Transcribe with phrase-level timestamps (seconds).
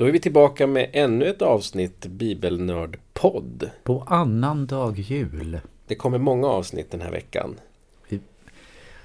[0.00, 3.70] Då är vi tillbaka med ännu ett avsnitt Bibelnördpodd.
[3.82, 5.60] På annan dag jul.
[5.86, 7.60] Det kommer många avsnitt den här veckan.
[8.08, 8.20] Vi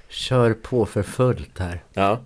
[0.09, 1.83] kör på för fullt här.
[1.93, 2.19] Ja,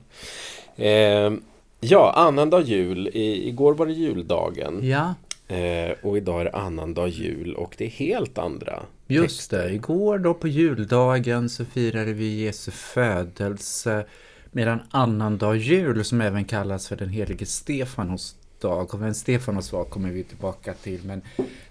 [0.76, 1.32] eh,
[1.80, 3.08] ja annandag jul.
[3.08, 4.80] I, igår var det juldagen.
[4.84, 5.14] Ja,
[5.48, 9.64] Eh, och idag är det annandag jul och det är helt andra just texter.
[9.64, 9.74] det.
[9.74, 14.06] Igår då på juldagen så firade vi Jesu födelse.
[14.52, 18.94] Medan annandag jul som även kallas för den helige Stefanos dag.
[18.94, 21.04] Och vem Stefanos var kommer vi tillbaka till.
[21.06, 21.22] Men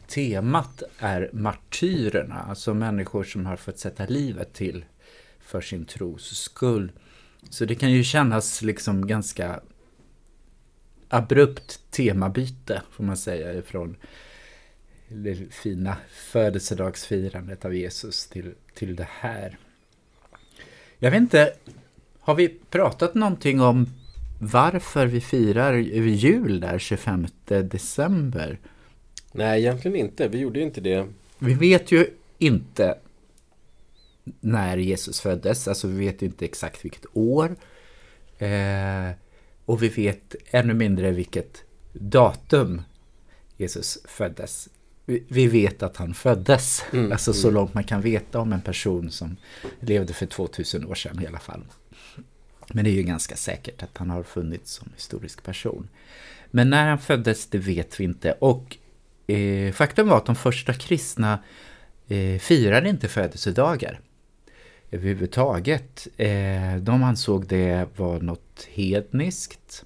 [0.06, 2.44] temat är martyrerna.
[2.48, 4.84] Alltså människor som har fått sätta livet till
[5.40, 6.92] för sin tros skull.
[7.50, 9.60] Så det kan ju kännas liksom ganska
[11.08, 13.96] abrupt temabyte får man säga ifrån
[15.08, 19.58] det fina födelsedagsfirandet av Jesus till, till det här.
[20.98, 21.52] Jag vet inte,
[22.20, 23.86] har vi pratat någonting om
[24.38, 28.58] varför vi firar jul där 25 december?
[29.32, 30.28] Nej, egentligen inte.
[30.28, 31.06] Vi gjorde ju inte det.
[31.38, 32.06] Vi vet ju
[32.38, 32.98] inte
[34.40, 37.56] när Jesus föddes, alltså vi vet ju inte exakt vilket år.
[38.38, 39.10] Eh,
[39.64, 42.82] och vi vet ännu mindre vilket datum
[43.56, 44.68] Jesus föddes.
[45.04, 48.60] Vi, vi vet att han föddes, Mm, alltså så långt man kan veta om en
[48.60, 49.36] person som
[49.80, 51.64] levde för 2000 år sedan i alla fall.
[52.72, 55.88] Men det är ju ganska säkert att han har funnits som historisk person.
[56.50, 58.32] Men när han föddes, det vet vi inte.
[58.32, 58.76] Och
[59.26, 61.38] eh, faktum var att de första kristna
[62.08, 64.00] eh, firade inte födelsedagar
[64.90, 66.08] överhuvudtaget.
[66.16, 69.84] Eh, de ansåg det var något hedniskt.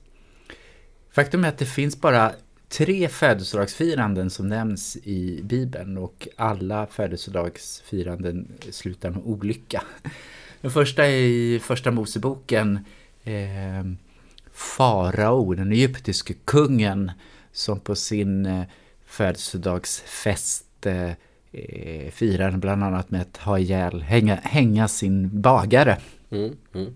[1.10, 2.32] Faktum är att det finns bara
[2.68, 9.84] tre födelsedagsfiranden som nämns i Bibeln och alla födelsedagsfiranden slutar med olycka.
[10.62, 12.78] Den första är i Första Moseboken
[13.24, 13.84] eh,
[14.52, 17.10] Farao, den egyptiske kungen
[17.52, 18.64] som på sin eh,
[19.06, 21.10] födelsedagsfest eh,
[21.52, 25.98] eh, firar bland annat med att ha ihjäl, hänga, hänga sin bagare.
[26.30, 26.94] Mm, mm.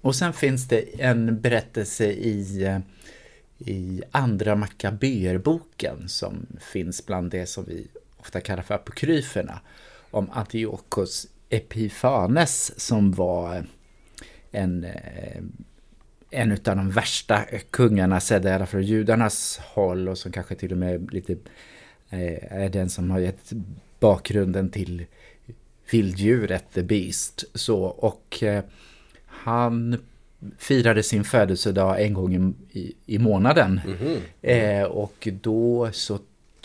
[0.00, 2.78] Och sen finns det en berättelse i, eh,
[3.58, 7.86] i Andra Makaberboken som finns bland det som vi
[8.16, 9.60] ofta kallar för apokryferna.
[10.10, 13.66] Om Antiochos Epifanes som var
[14.50, 15.42] en, eh,
[16.30, 20.78] en av de värsta kungarna sedda alla fall judarnas håll och som kanske till och
[20.78, 21.32] med lite
[22.10, 23.52] eh, är den som har gett
[24.00, 25.06] bakgrunden till
[25.90, 27.44] vilddjuret The Beast.
[27.54, 28.64] Så, och eh,
[29.26, 29.96] han
[30.58, 33.80] firade sin födelsedag en gång i, i, månaden.
[33.86, 34.16] Mhm.
[34.42, 36.18] Eh, och då så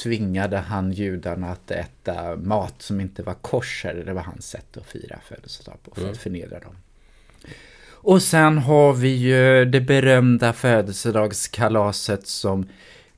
[0.03, 4.03] tvingade han judarna att äta mat som inte var kosher.
[4.05, 6.75] Det var hans sätt att fira födelsedag på för att förnedra dem.
[8.01, 12.69] Och sen har vi ju det berömda födelsedagskalaset som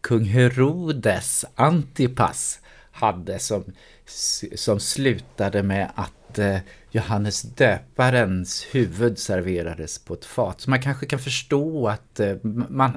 [0.02, 2.59] kung Herodes Antipas
[2.92, 3.63] hade som,
[4.56, 6.58] som slutade med att eh,
[6.92, 10.62] Johannes döparens huvud serverades på ett fat.
[10.62, 12.36] Så man kanske kan förstå att eh,
[12.69, 12.92] man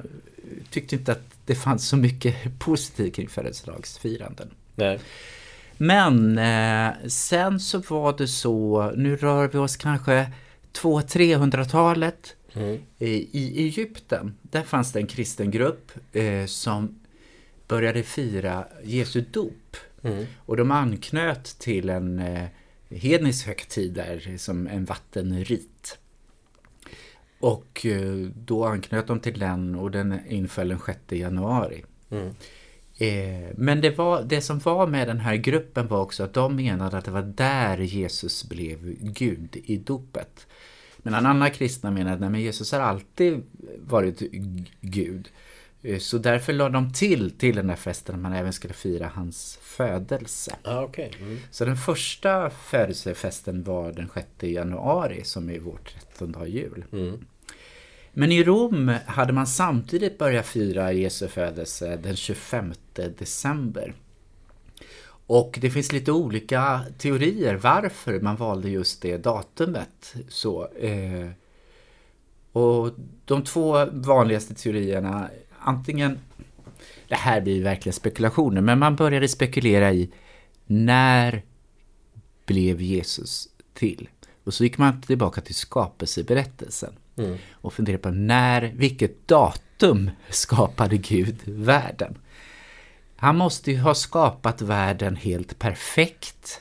[0.71, 4.51] tyckte inte att det fanns så mycket positivt kring födelsedagsfiranden.
[4.75, 4.99] Nej.
[5.77, 10.33] Men eh, sen så var det så, nu rör vi oss kanske
[10.73, 12.79] 200-300-talet Mm.
[12.99, 14.35] i Egypten.
[14.43, 16.99] Där fanns det en kristen grupp eh, som
[17.69, 19.77] började fira Jesu dop.
[20.03, 20.27] Mm.
[20.39, 22.45] Och de anknöt till en eh,
[22.91, 25.99] hednisk högtid där som en vattenrit.
[27.45, 31.85] Och eh, då anknöt de till den och den inföll den 6 januari.
[32.11, 32.29] Mm.
[32.99, 36.57] Eh, men det, var, det som var med den här gruppen var också att de
[36.57, 40.47] menade att det var där Jesus blev Gud i dopet.
[40.97, 43.43] Men andra kristna menade att Jesus har alltid
[43.79, 44.23] varit
[44.81, 45.29] Gud.
[45.83, 49.11] Eh, Så därför lade de till till den här festen att man även skulle fira
[49.15, 50.57] hans födelse.
[50.63, 51.13] Ah, okej.
[51.21, 51.39] Mm.
[51.51, 55.79] Så den första födelsefesten var den 6 januari som är vår
[56.19, 56.85] 13 jul.
[56.93, 57.27] Mm.
[58.15, 63.95] Men i Rom hade man samtidigt börjat fira Jesu födelse den 25 december.
[65.27, 70.15] Och det finns lite olika teorier varför man valde just det datumet.
[70.29, 71.29] Så, eh,
[72.53, 72.91] och
[73.25, 76.19] de två vanligaste teorierna, antingen,
[77.09, 80.11] det här blir verkligen spekulationer, men man började spekulera i
[80.67, 81.43] när
[82.47, 84.09] blev Jesus till?
[84.45, 87.37] Och så gick man tillbaka till skapelseberättelsen Mm.
[87.53, 92.19] och funderade på när, vilket datum skapade Gud världen?
[93.17, 96.61] Han måste ju ha skapat världen helt perfekt.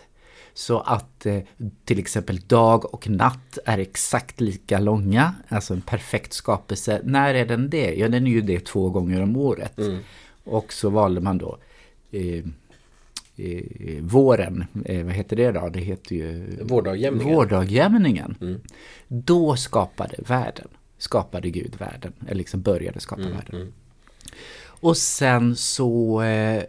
[0.53, 1.39] Så att eh,
[1.85, 7.01] till exempel dag och natt är exakt lika långa, alltså en perfekt skapelse.
[7.03, 7.93] När är den det?
[7.95, 9.77] Ja, den är ju det två gånger om året.
[9.77, 9.99] Mm.
[10.43, 11.57] Och så valde man då
[12.11, 12.43] eh,
[13.35, 15.69] eh, våren, eh, vad heter det då?
[15.69, 17.35] Det heter ju Vårdagjämningen.
[17.35, 18.35] Vårdagjämningen.
[18.41, 18.61] Mm.
[19.07, 23.55] Då skapade världen, skapade Gud världen, eller liksom började skapa världen.
[23.55, 23.73] Mm.
[24.65, 26.63] Och sen så eh,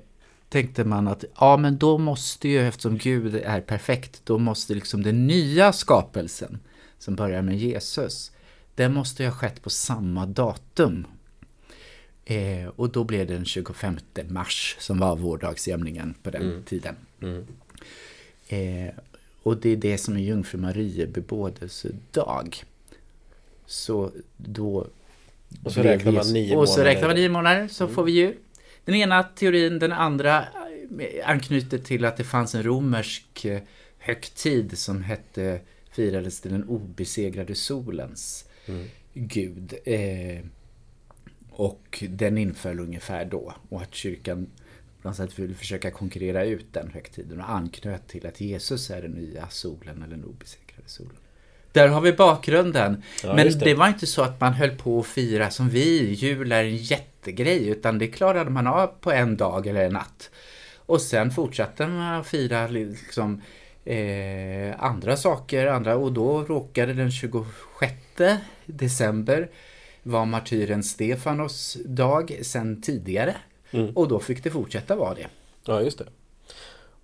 [0.49, 5.03] tänkte man att ja men då måste ju eftersom Gud är perfekt då måste liksom
[5.03, 6.59] den nya skapelsen
[6.99, 8.33] som börjar med Jesus
[8.75, 11.07] den måste ju ha skett på samma datum.
[12.25, 13.97] Eh, och då blev det den 25
[14.29, 16.95] mars som var vårdagsjämningen på den tiden.
[17.23, 17.47] Mm.
[18.49, 18.95] Eh,
[19.43, 22.65] och det är det som är Jungfru Marie bebådelsedag.
[23.67, 24.87] Så då...
[25.65, 26.95] Och så räknar man nio Och så månader.
[26.95, 28.35] räknar man nio månader så får vi ju
[28.85, 30.45] den ena teorin, den andra
[31.01, 33.61] eh, anknyter till att det fanns en romersk eh,
[33.99, 35.61] högtid som hette,
[35.91, 38.85] firades till den obesegrade solens Mm.
[39.15, 39.75] gud.
[39.85, 40.45] Eh,
[41.57, 43.55] och den inföll ungefär då.
[43.69, 44.47] Och att kyrkan
[45.03, 49.03] på något sätt ville försöka konkurrera ut den högtiden och anknöt till att Jesus är
[49.03, 51.17] den nya solen eller den obesegrade solen.
[51.73, 53.03] Där har vi bakgrunden.
[53.23, 53.59] Ja, Men det.
[53.59, 53.75] det.
[53.75, 56.13] var inte så att man höll på att fira som vi.
[56.13, 57.69] Jul är en jättegrej.
[57.69, 60.31] Utan det klarade man av på en dag eller en natt.
[60.87, 63.41] Och sen fortsatte man att fira liksom,
[63.85, 65.67] eh, andra saker.
[65.67, 69.51] Andra, och då råkade den 26 december
[70.05, 73.37] var martyren Stefanos dag sen tidigare.
[73.71, 73.97] Mm.
[73.97, 75.27] Och då fick det fortsätta vara det.
[75.65, 76.07] Ja, just det.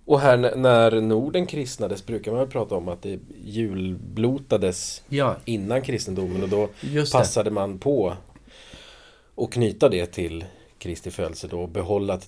[0.05, 5.81] Och här när Norden kristnades brukar man väl prata om att det julblotades Ja, innan
[5.81, 6.69] kristendomen och då
[7.11, 8.13] passade man på
[9.35, 10.45] att knyta det till
[10.77, 12.19] Kristi födelse då och behålla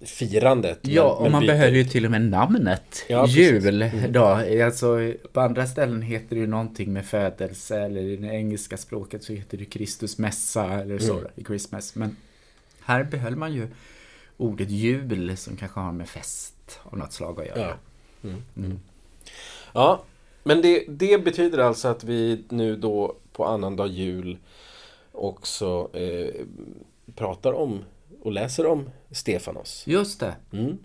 [0.00, 0.78] firandet.
[0.82, 3.04] men- Ja, och men man byta behöll ju till och med namnet.
[3.08, 3.64] Ja, precis.
[3.64, 4.00] Mm.
[4.02, 4.24] Jul då.
[4.64, 9.22] Alltså, på andra ställen heter det ju någonting med födelse eller i det engelska språket
[9.22, 11.30] så heter det Kristus mässa eller så, Mm.
[11.34, 11.94] i Christmas.
[11.94, 12.16] Men
[12.80, 13.68] här behöll man ju
[14.36, 17.60] ordet jul som kanske har med fest av något slag att göra.
[17.60, 17.74] Ja.
[18.28, 18.42] Mm.
[18.56, 18.78] Mm.
[19.74, 20.02] Ja,
[20.42, 24.38] men det, det betyder alltså att vi nu då på annandag jul
[25.12, 26.34] också eh,
[27.14, 27.84] pratar om
[28.22, 29.82] och läser om Stefanos.
[29.86, 30.34] Just det.
[30.52, 30.78] Mm.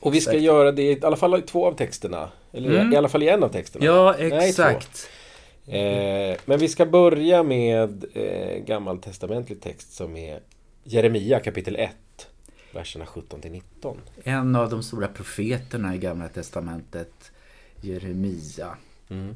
[0.00, 0.44] Och vi ska Exakt.
[0.44, 2.30] göra det i alla fall i två av texterna.
[2.52, 2.92] Eller Mm.
[2.92, 3.84] i alla fall i en av texterna.
[3.84, 5.08] Ja, Nej, exakt.
[5.66, 10.40] Eh, men vi ska börja med eh, gammaltestamentlig text som är
[10.84, 11.90] Jeremia kapitel 1,
[12.74, 13.96] verserna 17 till 19.
[14.24, 17.32] En av de stora profeterna i Gamla Testamentet,
[17.80, 18.76] Jeremia.
[19.10, 19.34] Mm.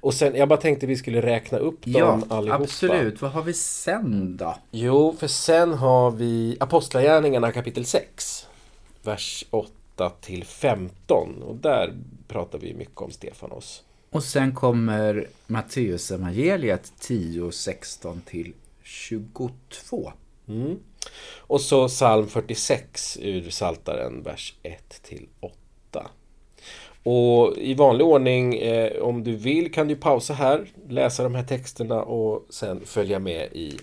[0.00, 1.92] Och sen, jag bara tänkte vi skulle räkna upp dem
[2.28, 2.62] Ja, allihopa.
[2.62, 3.22] absolut.
[3.22, 4.56] Vad har vi sen då?
[4.70, 8.46] Jo, för sen har vi Apostlagärningarna kapitel 6,
[9.02, 11.42] vers 8 till 15.
[11.42, 11.94] Och där
[12.28, 13.82] pratar vi mycket om Stefanos.
[14.10, 20.12] Och sen kommer Matteus evangeliet 10, 16 till 22.
[20.48, 20.78] Mm.
[21.36, 26.06] Och så psalm 46 ur Saltaren vers 1 till 8.
[27.08, 31.42] Och i vanlig ordning, eh, om du vill kan du pausa här, läsa de här
[31.42, 33.78] texterna och sen följa med i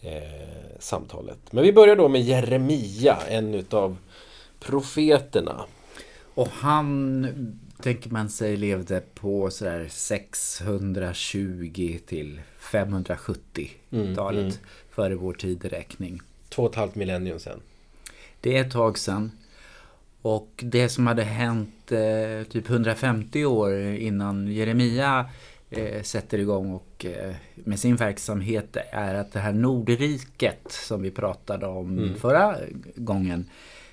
[0.00, 1.38] eh, samtalet.
[1.50, 3.96] Men vi börjar då med Jeremia, en utav
[4.60, 5.64] profeterna.
[6.34, 7.26] Och han,
[7.82, 14.52] tänker man sig, levde på sådär 620 till 570-talet Mm, mm.
[14.90, 16.20] före vår tideräkning.
[16.48, 17.60] Två och ett halvt millennium sen.
[18.40, 19.30] Det är ett tag sedan.
[20.22, 25.30] Och det som hade hänt eh, typ 150 år innan Jeremia
[25.70, 31.10] eh, sätter igång och, eh, med sin verksamhet är att det här Nordriket som vi
[31.10, 32.14] pratade om Mm.
[32.14, 32.56] förra
[32.94, 33.44] gången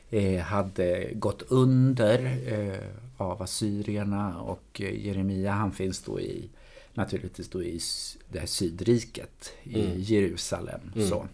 [0.10, 2.80] eh, hade gått under eh,
[3.18, 6.50] av assyrierna och eh, Jeremia han finns då i
[6.94, 7.80] naturligtvis då i
[8.32, 9.94] det här sydriket i Mm.
[10.02, 10.82] Jerusalem.
[10.96, 11.08] Mm.
[11.08, 11.28] Så.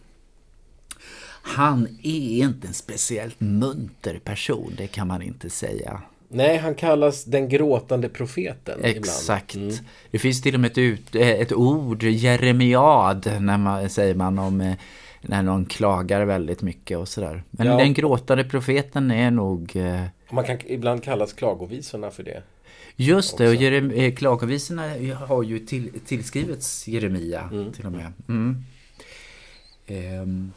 [1.47, 6.01] Han är inte en speciellt munter person, det kan man inte säga.
[6.29, 9.55] Nej, han kallas den gråtande profeten Exakt.
[9.55, 9.75] Mm.
[10.11, 14.39] Det finns till och med ett, ut, eh, ett ord, jeremiad, när man, säger man
[14.39, 14.73] om eh,
[15.21, 17.43] när någon klagar väldigt mycket och sådär.
[17.51, 17.77] Men Ja.
[17.77, 22.43] den gråtande profeten är nog eh, Man kan ibland kallas klagovisorna för det.
[22.95, 23.55] Just det, och.
[23.55, 24.81] Jerem, klagovisorna
[25.27, 27.73] har ju till, tillskrivits Jeremia Mm.
[27.73, 28.13] till och med.
[28.27, 28.63] Mm.
[29.87, 30.51] Ehm,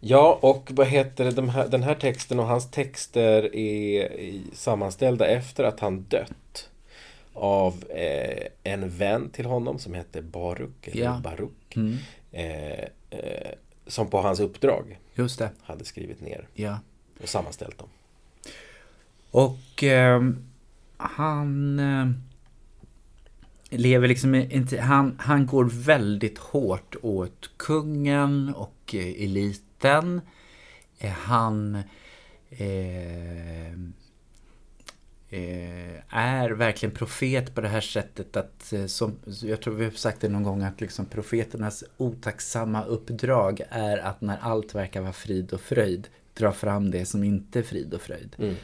[0.00, 4.08] Ja, och vad heter det, de här, den här texten och hans texter är
[4.52, 6.70] sammanställda efter att han dött
[7.32, 11.20] av eh, en vän till honom som hette Baruk, eller Ja.
[11.24, 11.96] Baruk, mm,
[12.32, 13.52] eh, eh,
[13.86, 16.78] som på hans uppdrag just det, hade skrivit ner ja.
[17.22, 17.88] och sammanställt dem.
[19.30, 20.44] Och ehm,
[20.96, 22.10] han eh,
[23.70, 29.22] lever liksom inte, han, han går väldigt hårt åt kungen och eh,
[29.78, 30.20] eliten.
[30.98, 31.74] Eh, han
[32.50, 33.72] eh,
[35.30, 39.90] eh, är verkligen profet på det här sättet att, eh, som, jag tror vi har
[39.90, 45.12] sagt det någon gång, att liksom profeternas otacksamma uppdrag är att när allt verkar vara
[45.12, 48.36] frid och fröjd, dra fram det som inte är frid och fröjd.
[48.38, 48.54] Mm.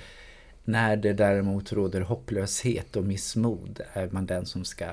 [0.66, 4.84] När det däremot råder hopplöshet och missmod är man den som ska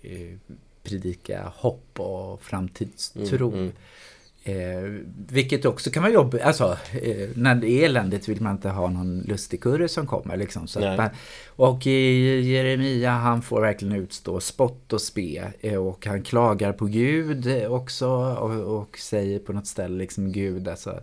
[0.00, 0.36] eh,
[0.82, 3.48] predika hopp och framtidstro.
[3.48, 3.72] Mm, mm.
[4.46, 4.90] Eh,
[5.28, 6.42] vilket också kan vara jobbigt.
[6.42, 10.36] Alltså, eh, när det är eländigt vill man inte ha någon lustigkurre som kommer.
[10.36, 10.66] Liksom.
[10.66, 11.08] Så man,
[11.48, 15.42] och Jeremia han får verkligen utstå spott och spe.
[15.60, 18.08] Eh, och han klagar på Gud också.
[18.08, 21.00] Och, och säger på något ställe liksom Gud alltså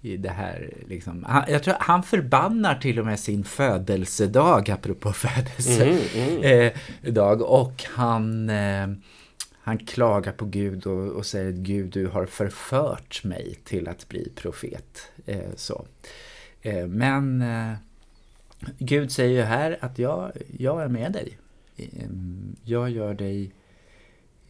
[0.00, 1.24] i det här liksom.
[1.28, 5.98] Han, jag tror han förbannar till och med sin födelsedag apropå födelsedag.
[6.14, 7.16] Mm, mm.
[7.16, 8.86] eh, och han eh,
[9.64, 14.08] han klagar på Gud och, och, säger att Gud du har förfört mig till att
[14.08, 15.08] bli profet.
[15.26, 15.86] Eh, så.
[16.62, 17.74] Eh, men eh,
[18.78, 21.38] Gud säger ju här att jag, jag är med dig.
[22.64, 23.52] Jag gör dig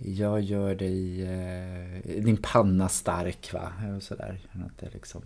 [0.05, 3.73] jag gör dig eh, din panna stark va.
[3.85, 4.41] Eh, och sådär.
[4.93, 5.23] liksom,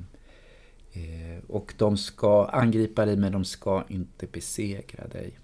[0.93, 5.39] eh, och de ska angripa dig men de ska inte besegra dig.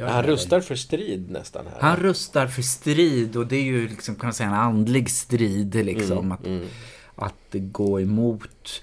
[0.00, 1.80] Han rustar för strid nästan här.
[1.80, 5.74] Han rustar för strid och det är ju liksom kan man säga en andlig strid
[5.74, 6.18] liksom.
[6.18, 6.66] Mm, att, mm.
[7.14, 8.82] att gå emot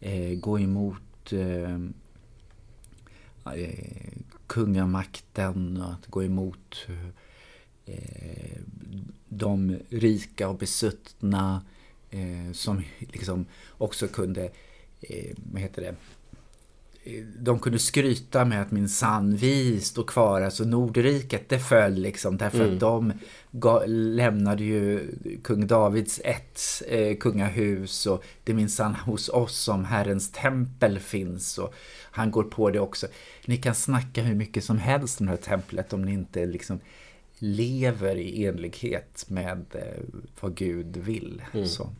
[0.00, 1.74] eh, gå emot eh,
[3.54, 6.86] eh, kungamakten och att gå emot
[7.86, 8.60] eh,
[9.28, 11.62] de rika och besuttna
[12.10, 13.46] eh, som liksom
[13.78, 14.50] också kunde,
[15.00, 15.94] eh, vad heter det,
[17.38, 22.36] de kunde skryta med att min sann vi står kvar, alltså Nordriket det föll liksom
[22.36, 22.74] därför mm.
[22.74, 23.12] att de
[23.86, 25.10] lämnade ju
[25.44, 31.74] kung Davids ett eh, kungahus och det minsann hos oss som Herrens tempel finns och
[32.10, 33.06] han går på det också.
[33.46, 36.80] Ni kan snacka hur mycket som helst om det här templet om ni inte liksom
[37.38, 40.04] lever i enlighet med eh,
[40.40, 41.42] vad Gud vill.
[41.54, 41.66] Mm.
[41.66, 41.90] Så.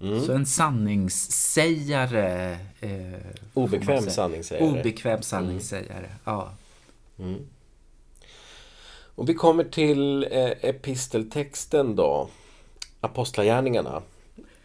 [0.00, 0.20] Mm.
[0.20, 2.58] Så en sanningssägare.
[2.80, 3.20] Eh,
[3.54, 4.70] Obekväm sanningssägare.
[4.70, 6.18] Obekväm sanningssägare, mm.
[6.24, 6.50] ja.
[7.18, 7.46] Mm.
[9.14, 12.28] Och vi kommer till eh, episteltexten då.
[13.00, 14.02] Apostlagärningarna.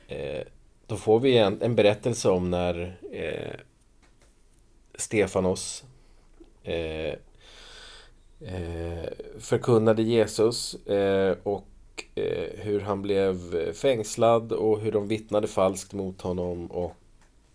[0.08, 0.42] Eh,
[0.88, 3.60] då får vi en, en berättelse om när eh,
[4.96, 5.84] Stefanos
[6.64, 7.14] eh,
[8.42, 9.10] eh,
[9.40, 11.66] förkunnade Jesus eh, och
[12.58, 16.68] hur han blev fängslad och hur de vittnade falskt mot honom.
[16.68, 16.96] Och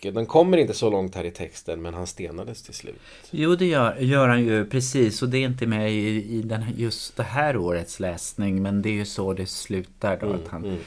[0.02, 3.00] den kommer inte så långt här i texten men han stenades till slut.
[3.30, 6.64] Jo det gör, gör han ju precis och det är inte med i, i den,
[6.76, 10.26] just det här årets läsning men det är ju så det slutar då.
[10.26, 10.78] Mm, att han mm.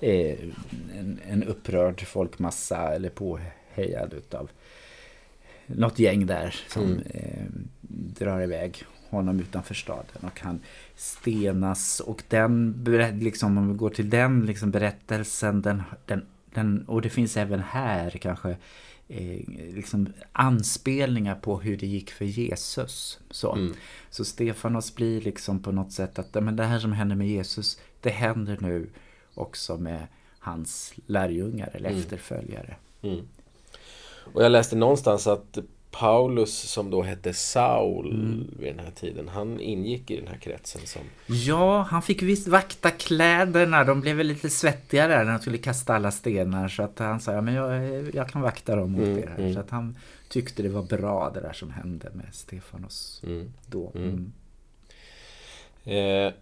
[0.00, 0.36] är
[0.98, 4.50] en, en upprörd folkmassa eller påhejad utav
[5.66, 7.02] något gäng där som mm.
[7.14, 7.44] eh,
[8.18, 8.84] drar iväg
[9.16, 10.60] honom utanför staden och han
[10.96, 12.84] stenas och den,
[13.20, 17.60] liksom, om vi går till den liksom, berättelsen, den, den, den, och det finns även
[17.60, 18.56] här kanske
[19.08, 19.40] eh,
[19.74, 23.18] liksom anspelningar på hur det gick för Jesus.
[23.30, 23.74] Så, mm.
[24.10, 27.80] så Stefanos blir liksom på något sätt att men det här som händer med Jesus,
[28.00, 28.90] det händer nu
[29.34, 30.06] också med
[30.38, 32.00] hans lärjungar eller mm.
[32.00, 32.76] efterföljare.
[33.02, 33.28] Mm.
[34.32, 35.58] Och jag läste någonstans att
[35.98, 38.54] Paulus som då hette Saul mm.
[38.58, 41.02] vid den här tiden, han ingick i den här kretsen som...
[41.26, 43.84] Ja, han fick visst vakta kläderna.
[43.84, 46.68] De blev väl lite svettiga där när han skulle kasta alla stenar.
[46.68, 49.34] Så att han sa, ja, men jag, jag kan vakta dem mot mm, er.
[49.38, 49.54] Mm.
[49.54, 49.96] Så att han
[50.28, 53.92] tyckte det var bra det där som hände med Stefanos mm, då.
[53.94, 54.32] Mm.
[55.84, 56.26] Mm.
[56.26, 56.32] Eh,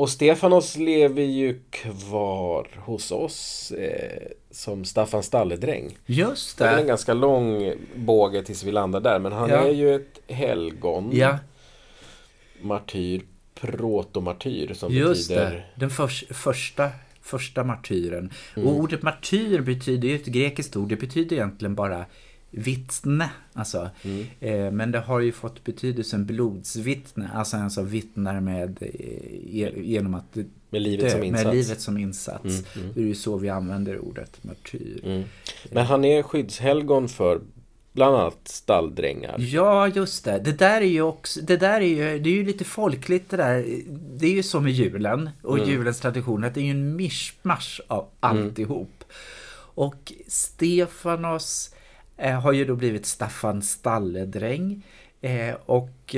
[0.00, 5.98] och Stefanos lever ju kvar hos oss eh, som Staffan Stalledräng.
[6.06, 6.64] Just det.
[6.64, 9.18] Det är en ganska lång båge tills vi landar där.
[9.18, 9.56] Men han ja.
[9.56, 11.10] är ju ett helgon.
[11.12, 11.38] Ja.
[12.60, 13.22] Martyr,
[13.54, 15.50] protomartyr som Just betyder...
[15.50, 15.64] det.
[15.74, 16.90] Den för, första,
[17.22, 18.32] första martyren.
[18.56, 18.68] Mm.
[18.68, 20.88] Och ordet martyr betyder ju ett grekiskt ord.
[20.88, 22.04] Det betyder egentligen bara
[22.50, 23.30] vittne.
[23.52, 23.90] Alltså.
[24.02, 24.26] Mm.
[24.40, 27.30] Eh, men det har ju fått betydelsen blodsvittne.
[27.34, 30.36] Alltså en som vittnar med, eh, genom att
[30.70, 31.44] med livet dö, som insats.
[31.44, 32.44] Med livet som insats.
[32.44, 32.92] Mm, mm.
[32.94, 35.00] Det är ju så vi använder ordet martyr.
[35.04, 35.22] Mm.
[35.70, 37.40] Men han är skyddshelgon för
[37.92, 39.36] bland annat stalldrängar.
[39.38, 40.38] Ja, just det.
[40.38, 43.36] Det där är ju också, det där är ju, det är ju lite folkligt det
[43.36, 43.64] där.
[44.18, 45.70] Det är ju som med julen och mm.
[45.70, 49.04] julens tradition att det är ju en mischmasch av alltihop.
[49.04, 49.14] Mm.
[49.74, 51.74] Och Stefanos
[52.20, 54.86] eh, har ju då blivit Staffan stalledräng.
[55.20, 56.16] Eh, och,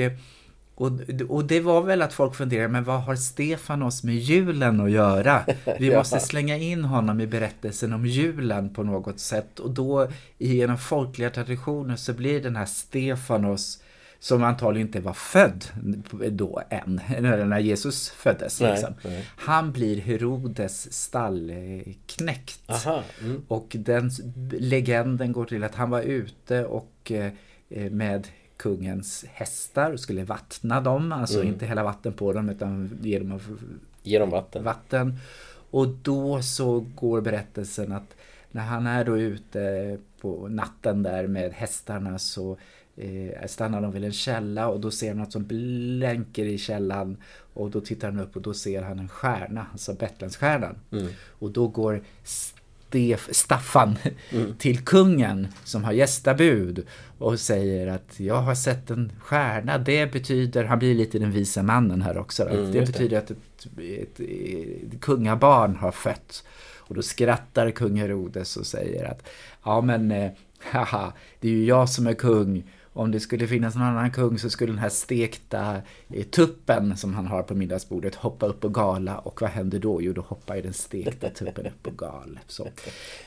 [0.75, 0.91] och,
[1.29, 5.45] och det var väl att folk funderade, men vad har Stefanos med julen att göra?
[5.79, 9.59] Vi måste slänga in honom i berättelsen om julen på något sätt.
[9.59, 10.07] Och då
[10.37, 13.82] genom folkliga traditioner så blir den här Stefanos
[14.23, 15.65] som antagligen inte var född
[16.31, 17.01] då än,
[17.49, 18.61] när Jesus föddes.
[18.61, 18.93] Nej, liksom.
[19.03, 19.25] nej.
[19.37, 22.59] Han blir Herodes stallknäckt.
[22.69, 23.03] Aha.
[23.21, 23.41] Mm.
[23.47, 24.11] Och den
[24.51, 28.27] legenden går till att han var ute och eh, med
[28.57, 31.11] kungens hästar och skulle vattna dem.
[31.11, 31.47] Alltså Mm.
[31.53, 33.39] inte hälla vatten på dem utan ge dem
[34.03, 34.63] Ge dem vatten.
[34.63, 35.19] vatten.
[35.71, 38.15] Och då så går berättelsen att
[38.51, 42.57] när han är då ute på natten där med hästarna så
[42.97, 47.17] eh, stannar de vid en källa och då ser han något som blänker i källan
[47.53, 50.75] och då tittar han upp och då ser han en stjärna, alltså Betlehemsstjärnan.
[50.91, 51.07] Mm.
[51.39, 53.95] Och då går Stef, Staffan
[54.57, 56.85] till kungen som har gästabud
[57.17, 59.77] och säger att jag har sett en stjärna.
[59.77, 62.49] Det betyder, han blir lite den visa mannen här också.
[62.49, 62.99] Mm, det just det.
[62.99, 63.37] betyder att ett,
[63.77, 66.43] ett, ett kungabarn har fötts.
[66.77, 69.23] Och då skrattar kung Herodes och säger att
[69.63, 72.63] ja men eh, haha, det är ju jag som är kung.
[72.95, 75.75] Om det skulle finnas någon annan kung så skulle den här stekta
[76.09, 79.17] eh, tuppen som han har på middagsbordet hoppa upp och gala.
[79.17, 80.01] Och vad händer då?
[80.01, 82.39] Jo, då hoppar ju den stekta tuppen upp och gal.
[82.47, 82.67] Så.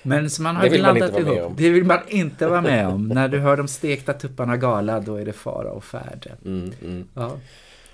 [0.02, 1.46] Men så man har Det vill man inte vara med ihop.
[1.50, 1.54] om.
[1.56, 3.08] Det vill man inte vara med om.
[3.08, 6.30] När du hör de stekta tupparna gala, då är det fara och färde.
[6.44, 7.04] Mm, mm.
[7.14, 7.30] Ja.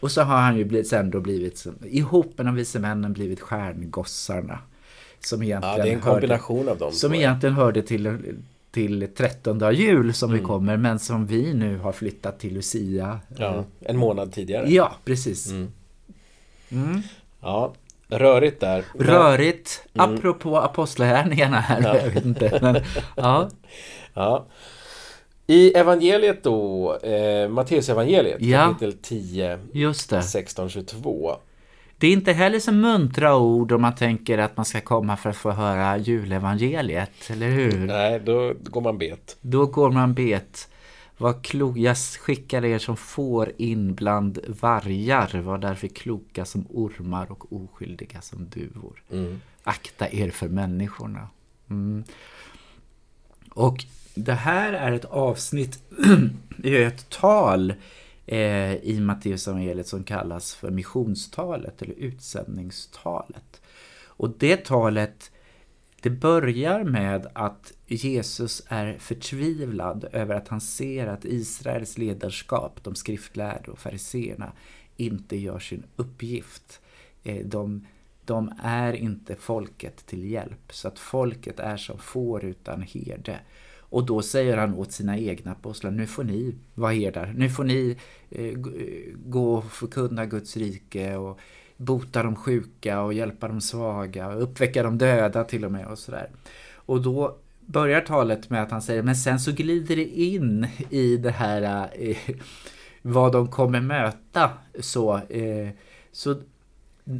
[0.00, 3.40] Och så har han ju blivit, sen då blivit, ihop med de vise männen, blivit
[3.40, 4.58] stjärngossarna.
[5.20, 6.92] Som egentligen Ja, det är en hörde- kombination av dem.
[6.92, 8.18] som egentligen hörde till,
[8.72, 10.40] till 13 jul som Mm.
[10.40, 13.20] vi kommer, men som vi nu har flyttat till Lucia.
[13.38, 14.70] Ja, en månad tidigare.
[14.70, 15.50] Ja, precis.
[15.50, 15.72] Mm.
[16.72, 17.00] Mm.
[17.40, 17.72] Ja,
[18.08, 18.84] rörigt där.
[18.98, 20.14] Rörigt, Mm.
[20.14, 21.96] apropå apostlagärningarna här, Ja.
[21.96, 22.58] jag vet inte.
[22.62, 22.76] Men,
[23.16, 23.48] ja,
[24.14, 24.46] Ja.
[25.46, 28.66] I evangeliet då, eh, Matteus evangeliet Ja.
[28.66, 30.20] kapitel 10, just det.
[30.22, 31.36] 16-22.
[32.02, 35.30] Det är inte heller så muntra ord om man tänker att man ska komma för
[35.30, 37.86] att få höra julevangeliet, eller hur?
[37.86, 39.36] Nej, då går man bet.
[39.40, 40.68] Då går man bet.
[41.16, 45.40] Vad klok, jag skickar er som får in bland vargar.
[45.40, 49.02] Var därför kloka som ormar och oskyldiga som duvor.
[49.12, 49.40] Mm.
[49.62, 51.28] Akta er för människorna.
[51.70, 52.04] Mm.
[53.50, 53.84] Och
[54.14, 55.82] det här är ett avsnitt
[56.64, 57.74] i ett tal
[58.26, 63.62] eh, i Matteusevangeliet som kallas för missionstalet eller utsändningstalet.
[64.06, 65.30] Och det talet
[66.02, 72.94] det börjar med att Jesus är förtvivlad över att han ser att Israels ledarskap, de
[72.94, 74.52] skriftlärda och fariseerna,
[74.96, 76.80] inte gör sin uppgift.
[77.22, 77.86] Eh, de,
[78.24, 83.40] de är inte folket till hjälp, så att folket är som får utan herde.
[83.92, 87.64] Och då säger han åt sina egna apostlar, nu får ni vara herdar, nu får
[87.64, 87.96] ni
[88.30, 88.54] eh, eh
[89.26, 91.40] gå och förkunna Guds rike och
[91.76, 95.98] bota de sjuka och hjälpa de svaga och uppväcka de döda till och med och
[95.98, 96.30] sådär.
[96.74, 101.16] Och då börjar talet med att han säger, men sen så glider det in i
[101.16, 102.36] det här eh,
[103.02, 104.50] vad de kommer möta.
[104.80, 105.68] Så, eh,
[106.12, 106.36] så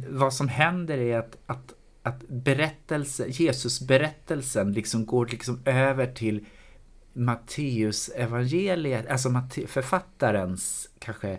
[0.09, 6.45] vad som händer är att, att, att berättelse, Jesus-berättelsen liksom går liksom över till
[7.13, 11.29] Matteus evangeliet, alltså Matte, författarens kanske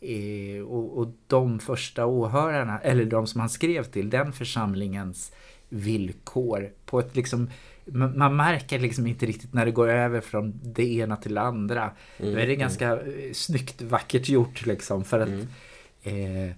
[0.00, 5.32] eh, och, och de första åhörarna, eller de som han skrev till, den församlingens
[5.68, 7.50] villkor på ett liksom
[7.84, 11.40] man man märker liksom inte riktigt när det går över från det ena till det
[11.40, 11.90] andra.
[12.18, 15.28] Mm, Då är det ganska eh, snyggt, vackert gjort liksom för att
[16.04, 16.46] Mm.
[16.50, 16.54] eh,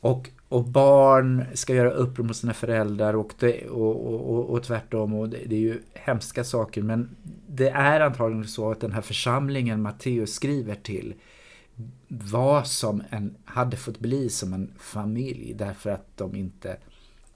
[0.00, 4.62] och, och barn ska göra uppror mot sina föräldrar och, det, och, och, och, och
[4.62, 5.14] tvärtom.
[5.14, 6.82] Och det, det är ju hemska saker.
[6.82, 11.14] Men det är antagligen så att den här församlingen Matteus skriver till
[12.08, 16.76] var som en, hade fått bli som en familj därför att de inte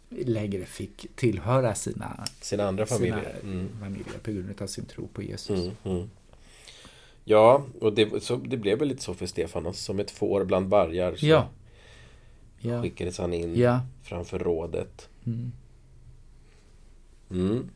[0.09, 3.37] längre fick tillhöra sina, Sina andra familjer.
[3.40, 3.68] sina Mm.
[3.81, 5.61] familjer på grund av sin tro på Jesus.
[5.61, 6.11] Mm, mm.
[7.24, 9.79] Ja, och det, så, det blev väl lite så för Stefanos.
[9.79, 11.48] Som ett får bland vargar så Ja.
[12.64, 12.83] Ja.
[12.83, 13.81] skickades han in Ja.
[14.03, 15.09] framför rådet.
[15.27, 15.53] Mm.
[17.31, 17.70] Mm.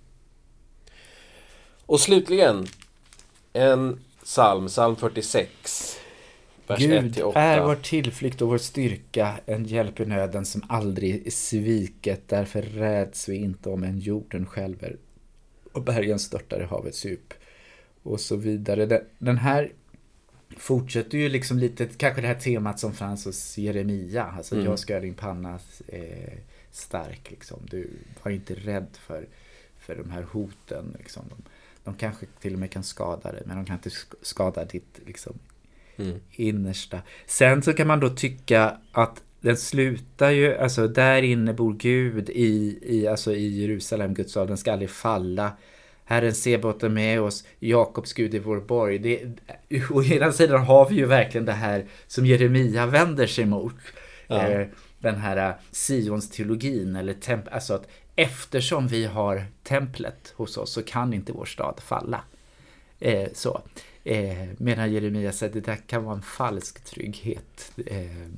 [1.87, 2.66] Och slutligen
[3.53, 5.96] en psalm, psalm 46.
[6.66, 7.33] Vers Gud 1-8.
[7.35, 12.29] är vår tillflykt och vår styrka, en hjälp i nöden som aldrig sviket.
[12.29, 14.96] Därför räds vi inte om en jorden skälver
[15.72, 17.35] och bergen störtar i havets djup.
[18.03, 19.03] Och så vidare.
[19.18, 19.72] Den här
[20.58, 24.24] fortsätter ju liksom lite, kanske det här temat som fanns hos Jeremia.
[24.24, 24.66] Alltså Mm.
[24.66, 26.38] jag ska göra din panna eh,
[26.70, 27.58] stark liksom.
[27.70, 27.90] Du
[28.22, 29.26] var inte rädd för,
[29.78, 31.24] för de här hoten liksom.
[31.28, 31.36] De,
[31.84, 35.00] De kanske till och med kan skada dig, men de kan inte sk- skada ditt
[35.06, 35.38] liksom,
[35.96, 36.20] Mm.
[36.30, 37.00] innersta.
[37.26, 42.30] Sen så kan man då tycka att den slutar ju, alltså där inne bor Gud
[42.30, 45.52] i, i, alltså i Jerusalem, Guds stad, den ska aldrig falla.
[46.08, 48.98] Herren Sebaot är med oss, Jakobs Gud är vår borg.
[48.98, 49.26] Det,
[49.90, 53.74] å ena sidan har vi ju verkligen det här som Jeremia vänder sig mot.
[54.26, 54.48] Ja.
[54.48, 54.66] Eh,
[54.98, 60.82] den här Sions teologin, eller temp, alltså att eftersom vi har templet hos oss så
[60.82, 62.20] kan inte vår stad falla.
[62.98, 63.62] Eh, så.
[64.04, 67.72] Eh, medan Jeremia säger att det där kan vara en falsk trygghet.
[67.86, 68.28] Eh,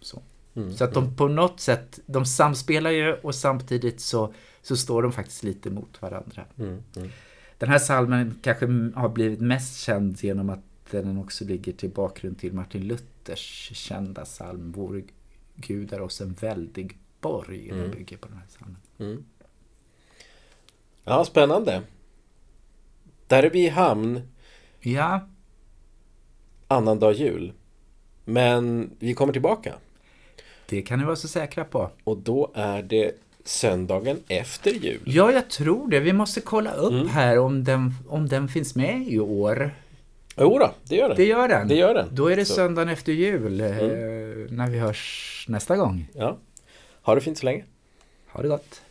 [0.00, 0.22] så.
[0.56, 0.74] Mm.
[0.74, 4.34] så att de på något sätt, de samspelar ju och samtidigt så,
[4.66, 6.44] så står de faktiskt lite mot varandra.
[6.58, 6.82] Mm.
[6.96, 7.08] Mm.
[7.58, 12.38] Den här salmen kanske har blivit mest känd genom att den också ligger till bakgrund
[12.38, 15.02] till Martin Luthers kända psalm Vår
[15.54, 17.68] Gud är oss en väldig borg.
[17.68, 18.76] Den bygger på den här psalmen.
[18.98, 19.24] Mm.
[21.04, 21.82] Ja, spännande.
[23.26, 24.20] Där är vi i hamn
[24.80, 25.28] Ja,
[26.68, 27.52] annandag jul.
[28.24, 29.74] Men vi kommer tillbaka.
[30.68, 31.90] det kan ni vara så säkra på.
[32.04, 35.00] Och då är det söndagen efter jul.
[35.04, 36.00] Ja, jag tror det.
[36.00, 39.70] Vi måste kolla upp här om den, om den finns med i år.
[40.38, 41.16] Jo då, det gör den.
[41.16, 41.68] Det gör den.
[41.68, 42.08] Det gör den.
[42.12, 42.54] Då är det Så.
[42.54, 43.66] söndagen efter jul eh,
[44.50, 46.08] när vi hörs nästa gång.
[46.12, 46.36] Ja.
[47.02, 47.64] Ha det fint så länge.
[48.32, 48.82] Ha det gott.